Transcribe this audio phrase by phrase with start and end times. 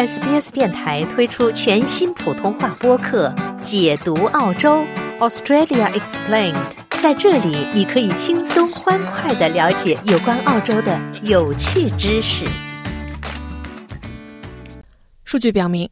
[0.00, 3.28] SBS 电台推出全新普通话播客
[3.60, 4.82] 《解读澳洲
[5.18, 6.54] Australia Explained》。
[7.02, 12.46] 在这里，你可以轻松欢快的了解有关澳洲的有趣知识。
[15.26, 15.86] 数据表明，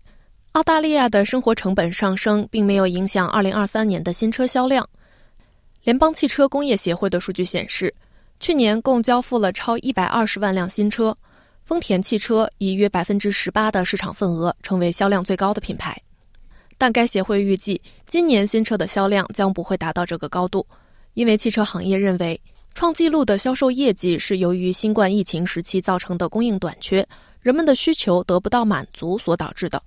[0.53, 4.89] 澳大利亚的生活成本上升并没有影响2023年的新车销量。
[5.85, 7.93] 联邦汽车工业协会的数据显示，
[8.41, 11.15] 去年共交付了超120万辆新车。
[11.69, 15.95] 丰田汽车以约百分之十八的市场份额，成为销量最高的品牌。
[16.79, 20.67] 但该协会预计，今年新车的销量将不会达到这个高度，
[21.13, 22.41] 因为汽车行业认为，
[22.73, 27.07] 创纪录的销售业绩是由于新冠疫情时期造成的供应短缺，
[27.43, 29.83] 人们的需求得不到满足所导致的。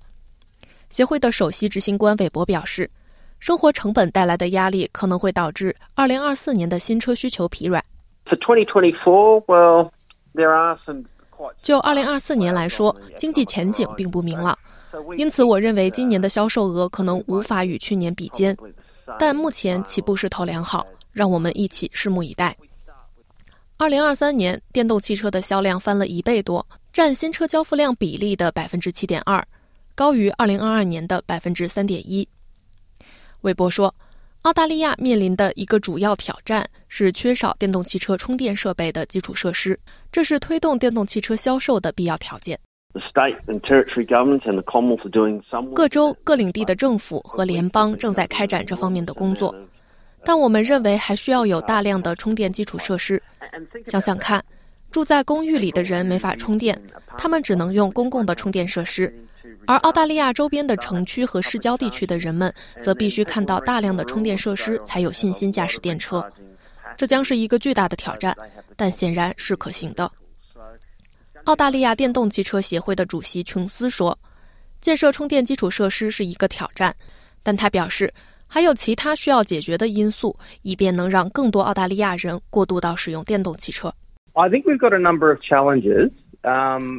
[0.92, 2.88] 协会的首席执行官韦伯表示，
[3.40, 7.84] 生活成本带来的压力可能会导致二零二四年的新车需求疲软。
[8.28, 9.90] For 2024, well,
[10.36, 11.06] there are some
[11.62, 14.58] 就二零二四年来说，经济前景并不明朗，
[15.18, 18.56] 因此我认为今年的销售额可能无法与去年比肩。
[19.20, 22.56] 但目前起步势头良好，让我们一起拭目以待。
[23.78, 29.46] 二零二三年电动汽车的销量翻了一倍多，占新车交付量比例的百分之七点二，
[29.96, 32.28] 高于二零二二年的百分之三点一。
[33.42, 33.94] 韦伯说。
[34.44, 39.80] 澳大利亚面临的一个主要挑战是缺少电动汽车充电设备的基础设施，
[40.12, 42.60] 这是推动电动汽车销售的必要条件。
[45.76, 49.56] 各州各领地的政府和联邦正在开展这方面的工作，
[50.26, 53.22] 但我们认为还需要有大量的充电基础设施。
[53.86, 54.44] 想想看，
[54.90, 56.82] 住在公寓里的人没法充电，
[57.16, 59.14] 他们只能用公共的充电设施。
[59.72, 66.22] 而澳大利亚周边的城区和市郊地区的人们，则必须看到大量的充电设施，才有信心驾驶电车。
[66.98, 68.36] 这将是一个巨大的挑战，
[68.76, 70.12] 但显然是可行的。
[71.46, 74.20] 澳大利亚电动汽车协会的主席琼斯说
[74.82, 76.94] ：“建设充电基础设施是一个挑战，
[77.42, 78.14] 但他表示
[78.48, 83.88] 还有其他需要解决的因素，以便能让更多澳大利亚人过渡到使用电动汽车。”
[84.36, 86.12] I think we've got a number of challenges.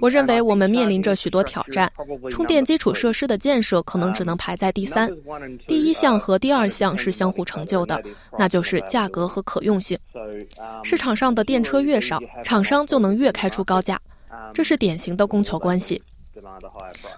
[0.00, 1.90] 我认为我们面临着许多挑战，
[2.30, 5.10] 充电基础设施的建设可能只能排在第三。
[5.66, 8.00] 第一项和第二项是相互成就的，
[8.38, 9.98] 那就是价格和可用性。
[10.84, 14.00] 市场上的电车越少，厂商就能越开出高价，
[14.54, 16.00] 这是典型的供求关系。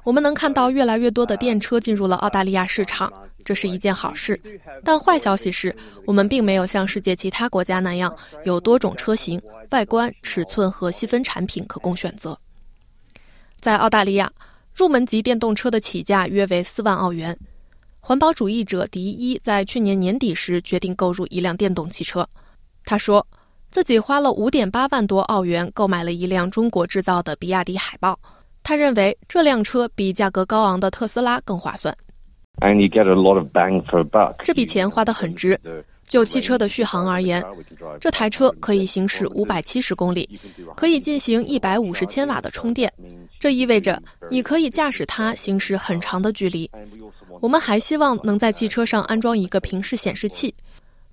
[0.02, 3.12] 我们能看到越来越多的电车进入了澳大利亚市场。
[3.44, 4.40] 这是一件好事，
[4.82, 5.76] 但坏消息是
[6.06, 9.38] 我们并没有像世界其他国家那样有多种车型、
[9.70, 12.38] 外观、尺寸和细分产品可供选择。
[13.60, 14.32] 在澳大利亚，
[14.74, 17.38] 入门级电动车的起价约为四万澳元。
[18.00, 22.26] 环保主义者迪伊在去年年底时决定购入一辆电动汽车。
[22.86, 23.26] 他说
[23.70, 28.18] 自己花了五点八万多澳元购买了一辆中国制造的比亚迪海豹。
[28.64, 31.96] 他认为这辆车比价格高昂的特斯拉更划算。
[32.60, 34.34] and you get a lot of bang for buck。
[34.42, 35.58] 这笔钱花得很值。
[36.06, 37.42] 就汽车的续航而言，
[37.98, 40.38] 这台车可以行驶五百七十公里，
[40.76, 42.92] 可以进行一百五十千瓦的充电。
[43.40, 46.70] 这意味着你可以驾驶它行驶很长的距离。
[47.40, 50.54] 我们还希望能在汽车上安装一个平视显示器。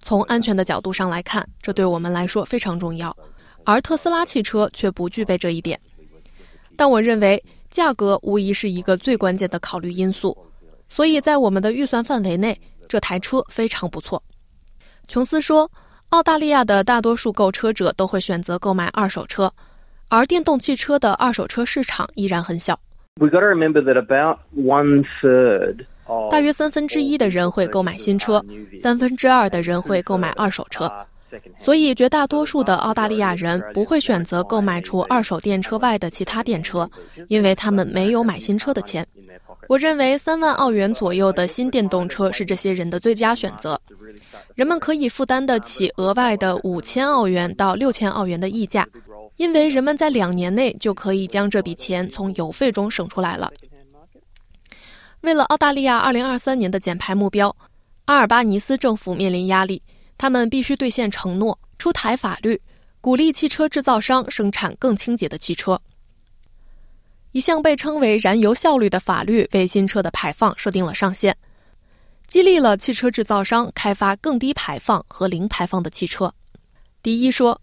[0.01, 3.15] 从安全的角度上来看，这对我们来说非常重要。
[3.63, 5.79] 而特斯拉汽车却不具备这一点。
[6.81, 10.35] 但我认为价格无疑是一个最关键的考虑因素。
[10.89, 14.23] 所以在我们的预算范围内，这台车非常不错。
[15.07, 15.69] 琼斯说，
[16.09, 19.53] 澳大利亚的大多数购车者都会选择购买二手车，
[20.07, 22.79] 而电动汽车的二手车市场依然很小。
[23.19, 25.85] We got to remember that about one third
[26.31, 28.43] 大约三分之一的人会购买新车，
[28.81, 30.91] 三分之二的人会购买二手车。
[31.57, 36.89] 所以，绝大多数的澳大利亚人不会选择购买除二手电车外的其他电车，
[37.27, 39.05] 因为他们没有买新车的钱。
[39.67, 43.79] 我认为三万澳元左右的新电动车是这些人的最佳选择。
[44.55, 48.85] 人们可以负担得起额外的五千澳元到六千澳元的溢价，
[49.37, 53.49] 因为人们在两年内就可以将这笔钱从油费中省出来了。
[55.21, 57.55] 为了澳大利亚二零二三年的减排目标，
[58.05, 59.81] 阿尔巴尼斯政府面临压力，
[60.21, 62.61] 他们必须兑现承诺，出台法律，
[63.01, 65.81] 鼓励汽车制造商生产更清洁的汽车。
[67.31, 71.35] 一项被称为“燃油效率”的法律为新车的排放设定了上限，
[72.27, 76.31] 激励了汽车制造商开发更低排放和零排放的汽车。
[77.01, 77.59] 迪一说，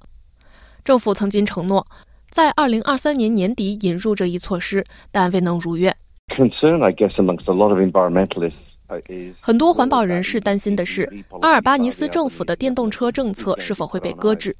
[0.82, 1.86] 政府曾经承诺
[2.28, 5.96] 在2023年年底引入这一措施，但未能如愿。
[9.40, 11.08] 很多环保人士担心的是，
[11.40, 14.54] 阿尔巴尼斯政府的电动车政策是否会被搁置。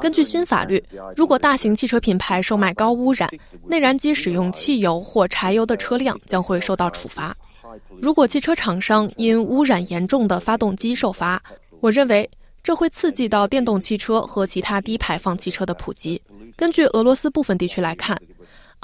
[0.00, 0.82] 根据新法律，
[1.16, 3.30] 如果大型汽车品牌售卖高污染、
[3.66, 7.36] 内燃机使用汽油或柴油的车辆，将会受到处罚。
[8.00, 11.40] 如果汽车厂商因污染严重的发动机受罚，
[11.80, 12.28] 我认为
[12.62, 16.20] 这会刺激到电动汽车和其他低排放汽车的普及。
[16.56, 18.16] 根据俄罗斯部分地区来看，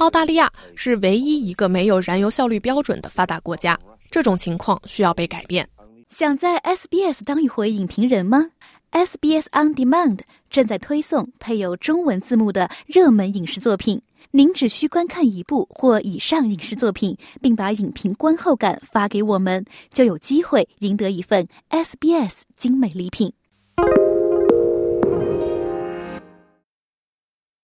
[0.00, 3.78] 澳大利亚是唯一一个没有燃油效率标准的发达国家。
[4.10, 5.68] 这种情况需要被改变。
[6.08, 8.46] 想在 SBS 当一回影评人吗
[8.92, 14.00] ？SBS On Demand 正在推送配有中文字幕的热门影视作品。
[14.30, 19.62] 您只需观看一部或以上影视作品，并把影评观后感发给我们，
[19.92, 23.30] 就有机会赢得一份 SBS 精美礼品。